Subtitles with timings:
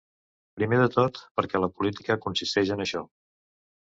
[0.59, 3.03] Primer de tot, perquè la política consisteix en això.